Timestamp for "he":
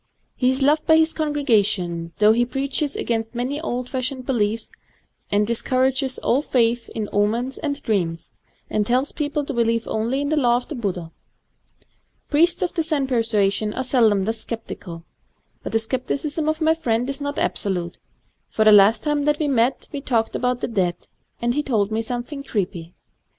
0.35-0.49, 2.31-2.43, 21.53-21.61